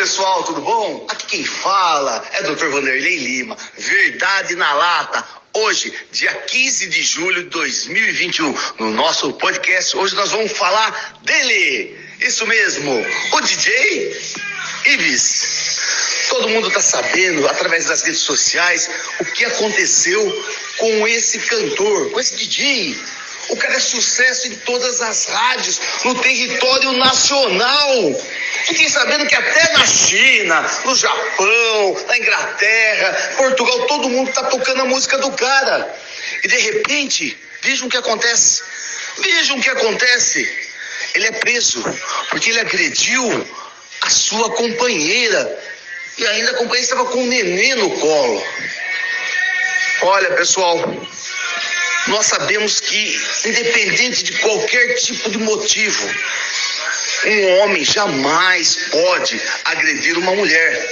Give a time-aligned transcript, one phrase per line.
[0.00, 1.06] pessoal, tudo bom?
[1.10, 2.68] Aqui quem fala é Dr.
[2.68, 5.22] Vanderlei Lima, Verdade na Lata.
[5.52, 12.00] Hoje, dia 15 de julho de 2021, no nosso podcast, hoje nós vamos falar dele.
[12.18, 12.90] Isso mesmo,
[13.32, 14.16] o DJ
[14.86, 16.28] Ives.
[16.30, 18.88] Todo mundo está sabendo, através das redes sociais,
[19.20, 20.44] o que aconteceu
[20.78, 22.96] com esse cantor, com esse DJ
[23.50, 28.14] o cara é sucesso em todas as rádios, no território nacional.
[28.70, 34.82] Fiquei sabendo que até na China, no Japão, na Inglaterra, Portugal, todo mundo está tocando
[34.82, 35.92] a música do cara.
[36.44, 38.62] E de repente, vejam o que acontece.
[39.18, 40.48] Vejam o que acontece.
[41.16, 41.82] Ele é preso
[42.28, 43.48] porque ele agrediu
[44.02, 45.58] a sua companheira.
[46.16, 48.46] E ainda a companheira estava com um nenê no colo.
[50.02, 50.78] Olha, pessoal,
[52.06, 56.14] nós sabemos que, independente de qualquer tipo de motivo,
[57.26, 60.88] um homem jamais pode agredir uma mulher.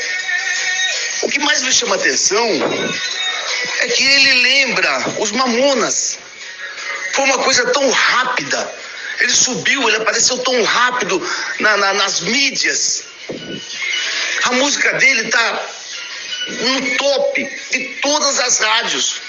[1.23, 2.49] O que mais me chama atenção
[3.81, 6.19] é que ele lembra os mamonas.
[7.13, 8.75] Foi uma coisa tão rápida.
[9.21, 11.21] Ele subiu, ele apareceu tão rápido
[11.59, 13.05] na, na, nas mídias.
[14.45, 15.67] A música dele está
[16.49, 19.21] no top de todas as rádios.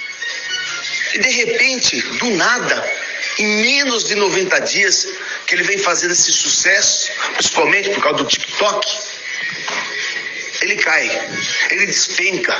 [1.13, 2.91] E de repente, do nada,
[3.39, 5.07] em menos de 90 dias,
[5.49, 8.87] que ele vem fazendo esse sucesso, principalmente por causa do TikTok,
[10.61, 11.09] ele cai,
[11.71, 12.55] ele despenca,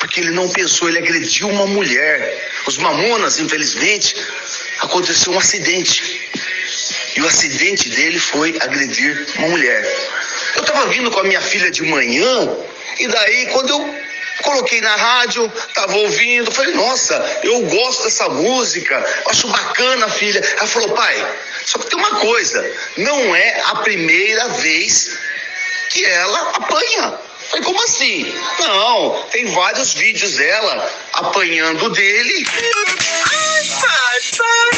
[0.00, 2.50] porque ele não pensou, ele agrediu uma mulher.
[2.64, 4.16] Os mamonas, infelizmente,
[4.80, 6.22] aconteceu um acidente.
[7.16, 9.84] E o acidente dele foi agredir uma mulher.
[10.54, 12.56] Eu estava vindo com a minha filha de manhã,
[12.98, 14.05] e daí, quando eu
[14.42, 20.40] Coloquei na rádio, tava ouvindo, falei, nossa, eu gosto dessa música, acho bacana, filha.
[20.58, 21.26] Ela falou, pai,
[21.64, 25.18] só que tem uma coisa, não é a primeira vez
[25.90, 27.18] que ela apanha.
[27.48, 28.34] Falei, como assim?
[28.58, 32.46] Não, tem vários vídeos dela apanhando dele.
[32.48, 34.75] Ai, pai, só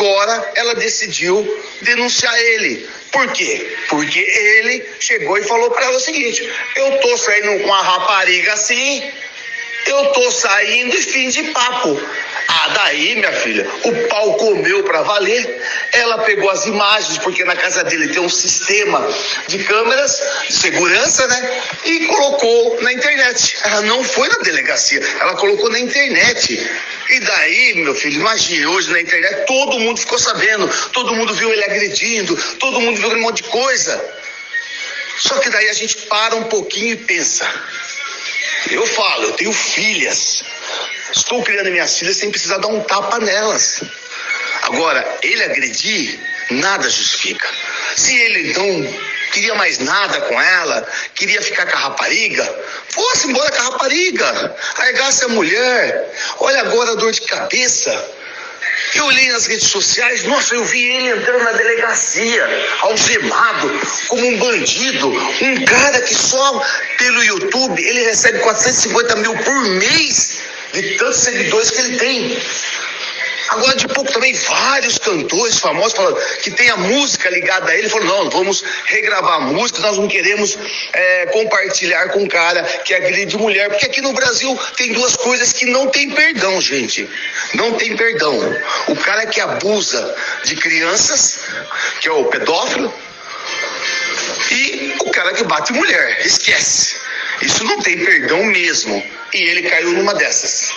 [0.00, 1.46] agora ela decidiu
[1.82, 2.88] denunciar ele.
[3.12, 3.76] Por quê?
[3.88, 8.54] Porque ele chegou e falou para ela o seguinte: eu tô saindo com a rapariga
[8.54, 9.10] assim,
[9.86, 12.00] eu tô saindo e fim de papo.
[12.62, 15.62] Ah, daí, minha filha, o pau comeu para valer.
[15.92, 19.08] Ela pegou as imagens, porque na casa dele tem um sistema
[19.48, 21.62] de câmeras de segurança, né?
[21.86, 23.56] E colocou na internet.
[23.64, 26.70] Ela não foi na delegacia, ela colocou na internet.
[27.08, 31.50] E daí, meu filho, imagine, hoje na internet todo mundo ficou sabendo, todo mundo viu
[31.50, 34.20] ele agredindo, todo mundo viu um monte de coisa.
[35.16, 37.48] Só que daí a gente para um pouquinho e pensa.
[38.70, 40.44] Eu falo, eu tenho filhas.
[41.14, 43.82] Estou criando minhas filhas sem precisar dar um tapa nelas.
[44.62, 46.18] Agora, ele agredir,
[46.50, 47.48] nada justifica.
[47.96, 48.94] Se ele então
[49.32, 52.44] queria mais nada com ela, queria ficar com a rapariga,
[52.88, 56.14] fosse embora com a rapariga, largasse a mulher.
[56.38, 58.20] Olha agora a dor de cabeça.
[58.94, 62.48] Eu olhei nas redes sociais, nossa, eu vi ele entrando na delegacia,
[62.80, 66.64] algemado, como um bandido, um cara que só
[66.98, 70.39] pelo YouTube ele recebe 450 mil por mês
[70.72, 72.38] de tantos seguidores que ele tem.
[73.50, 77.88] Agora, de pouco também, vários cantores famosos falando que tem a música ligada a ele.
[77.88, 80.56] Falou: não, vamos regravar a música, nós não queremos
[80.92, 83.68] é, compartilhar com um cara que agride mulher.
[83.68, 87.08] Porque aqui no Brasil tem duas coisas que não tem perdão, gente.
[87.54, 88.38] Não tem perdão.
[88.86, 90.14] O cara que abusa
[90.44, 91.40] de crianças,
[92.00, 92.94] que é o pedófilo,
[94.52, 96.24] e o cara que bate mulher.
[96.24, 96.99] Esquece.
[97.42, 99.02] Isso não tem perdão mesmo.
[99.32, 100.72] E ele caiu numa dessas.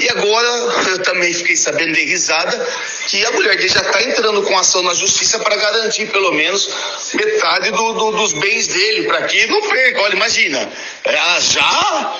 [0.00, 0.46] E agora
[0.88, 2.66] eu também fiquei sabendo de risada
[3.06, 6.70] que a mulher dele já está entrando com ação na justiça para garantir pelo menos
[7.12, 10.00] metade do, do, dos bens dele, para que não perca.
[10.00, 10.72] Olha, imagina,
[11.04, 12.14] ela já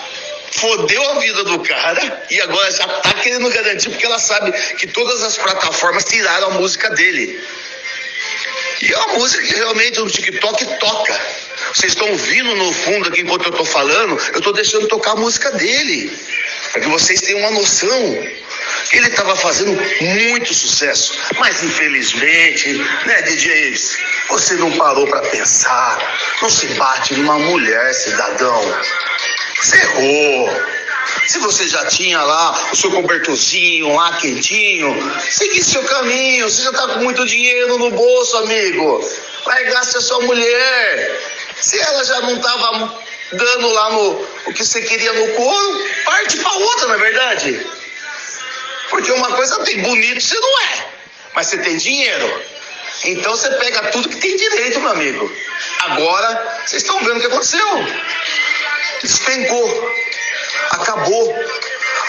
[0.50, 4.87] fodeu a vida do cara e agora já está querendo garantir porque ela sabe que
[4.87, 7.43] todas as plataformas tiraram a música dele.
[8.82, 11.20] E é uma música que realmente no TikTok toca.
[11.75, 15.17] Vocês estão ouvindo no fundo aqui enquanto eu estou falando, eu estou deixando tocar a
[15.17, 16.11] música dele.
[16.72, 18.28] Para que vocês tenham uma noção.
[18.93, 22.72] Ele estava fazendo muito sucesso, mas infelizmente,
[23.06, 23.75] né, DJ,
[24.28, 25.99] você não parou para pensar.
[26.43, 28.61] Não se bate numa mulher, cidadão.
[29.61, 30.50] Você errou.
[31.26, 34.96] Se você já tinha lá o seu cobertorzinho lá quentinho,
[35.31, 36.49] seguir seu caminho.
[36.49, 39.08] Você já está com muito dinheiro no bolso, amigo.
[39.46, 41.39] Largasse a sua mulher.
[41.60, 42.98] Se ela já não estava
[43.32, 47.66] dando lá no o que você queria no couro, parte para outra, não é verdade?
[48.90, 50.86] Porque uma coisa tem bonito, você não é.
[51.34, 52.42] Mas você tem dinheiro.
[53.04, 55.32] Então você pega tudo que tem direito, meu amigo.
[55.80, 57.66] Agora, vocês estão vendo o que aconteceu.
[59.00, 59.92] Despencou.
[60.70, 61.34] Acabou.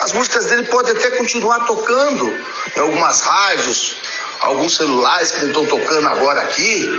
[0.01, 2.45] As músicas dele podem até continuar tocando
[2.75, 3.97] em algumas rádios,
[4.39, 6.89] alguns celulares que estão tocando agora aqui.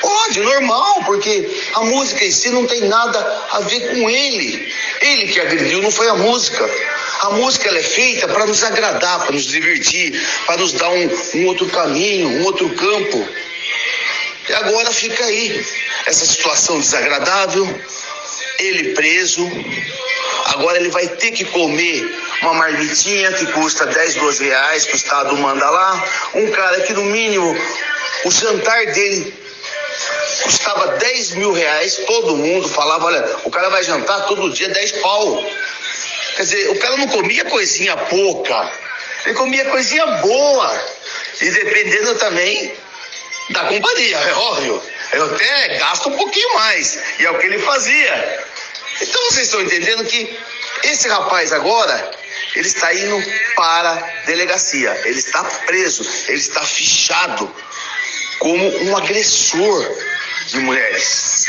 [0.00, 3.18] Pode, normal, porque a música em si não tem nada
[3.50, 4.72] a ver com ele.
[5.00, 6.68] Ele que agrediu, não foi a música.
[7.20, 11.10] A música ela é feita para nos agradar, para nos divertir, para nos dar um,
[11.34, 13.28] um outro caminho, um outro campo.
[14.48, 15.66] E agora fica aí
[16.06, 17.68] essa situação desagradável,
[18.58, 19.46] ele preso.
[20.46, 22.10] Agora ele vai ter que comer
[22.42, 26.04] uma marmitinha que custa 10, 12 reais, que o Estado manda lá.
[26.34, 27.54] Um cara que no mínimo
[28.24, 29.39] o jantar dele
[30.50, 34.92] custava 10 mil reais, todo mundo falava, olha, o cara vai jantar todo dia 10
[34.92, 35.44] pau.
[36.36, 38.72] Quer dizer, o cara não comia coisinha pouca,
[39.24, 40.84] ele comia coisinha boa.
[41.40, 42.74] E dependendo também
[43.50, 44.82] da companhia, é óbvio.
[45.12, 46.98] Eu até gasto um pouquinho mais.
[47.18, 48.44] E é o que ele fazia.
[49.00, 50.38] Então vocês estão entendendo que
[50.84, 52.10] esse rapaz agora,
[52.54, 53.22] ele está indo
[53.56, 53.94] para a
[54.26, 55.00] delegacia.
[55.04, 57.50] Ele está preso, ele está fichado
[58.38, 59.96] como um agressor
[60.46, 61.46] de mulheres.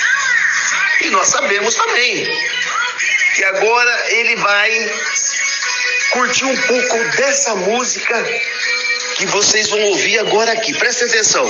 [1.02, 2.26] E nós sabemos também
[3.36, 4.92] que agora ele vai
[6.12, 8.24] curtir um pouco dessa música
[9.18, 10.78] que vocês vão ouvir agora aqui.
[10.78, 11.46] Presta atenção.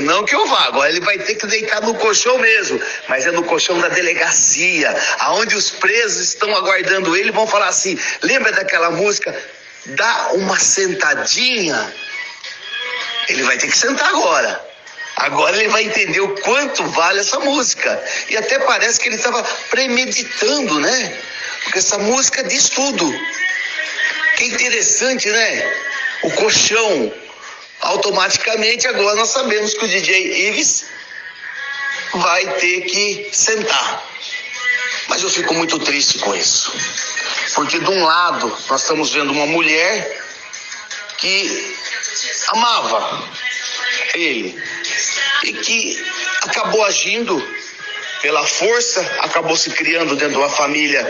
[0.00, 0.64] Não que eu vá.
[0.66, 4.94] Agora ele vai ter que deitar no colchão mesmo, mas é no colchão da delegacia,
[5.20, 7.30] aonde os presos estão aguardando ele.
[7.30, 9.34] Vão falar assim: lembra daquela música?
[9.86, 11.94] Dá uma sentadinha.
[13.28, 14.74] Ele vai ter que sentar agora.
[15.16, 18.02] Agora ele vai entender o quanto vale essa música.
[18.28, 21.18] E até parece que ele estava premeditando, né?
[21.62, 23.14] Porque essa música diz tudo.
[24.36, 25.72] Que interessante, né?
[26.22, 27.12] O colchão,
[27.84, 30.86] automaticamente agora nós sabemos que o DJ Ives
[32.14, 34.04] vai ter que sentar.
[35.08, 36.72] Mas eu fico muito triste com isso.
[37.54, 40.22] Porque de um lado nós estamos vendo uma mulher
[41.18, 41.76] que
[42.48, 43.28] amava
[44.14, 44.62] ele
[45.44, 46.04] e que
[46.42, 47.42] acabou agindo
[48.22, 51.04] pela força, acabou se criando dentro de uma família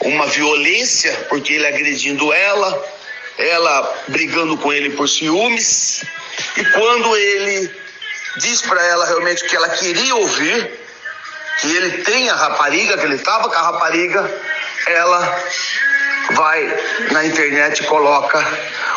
[0.00, 2.84] uma violência, porque ele agredindo ela,
[3.38, 6.04] ela brigando com ele por ciúmes,
[6.56, 7.70] e quando ele
[8.38, 10.80] diz para ela realmente o que ela queria ouvir,
[11.60, 14.30] que ele tem a rapariga, que ele estava com a rapariga,
[14.86, 15.42] ela
[16.32, 16.80] vai
[17.12, 18.44] na internet e coloca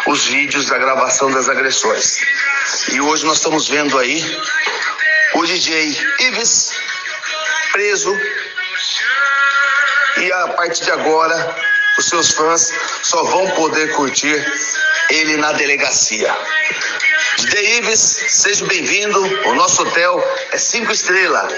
[0.07, 2.19] os vídeos da gravação das agressões.
[2.91, 4.23] E hoje nós estamos vendo aí
[5.33, 6.71] o DJ Ives
[7.71, 8.17] preso
[10.17, 11.55] e a partir de agora
[11.97, 12.73] os seus fãs
[13.03, 14.45] só vão poder curtir
[15.09, 16.35] ele na delegacia.
[17.39, 19.17] DJ Ives, seja bem-vindo.
[19.47, 21.53] O nosso hotel é cinco estrelas.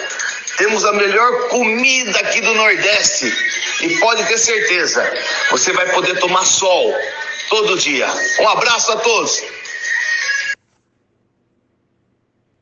[0.57, 3.33] Temos a melhor comida aqui do Nordeste.
[3.81, 5.11] E pode ter certeza,
[5.49, 6.95] você vai poder tomar sol
[7.49, 8.07] todo dia.
[8.41, 9.43] Um abraço a todos.